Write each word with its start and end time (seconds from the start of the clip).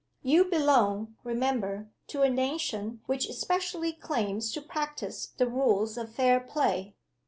"You 0.23 0.45
belong, 0.45 1.15
remember, 1.23 1.91
to 2.07 2.23
a 2.23 2.29
nation 2.31 3.01
which 3.05 3.29
especially 3.29 3.93
claims 3.93 4.51
to 4.53 4.59
practice 4.63 5.27
the 5.27 5.47
rules 5.47 5.95
of 5.95 6.11
fair 6.11 6.39
play. 6.39 6.95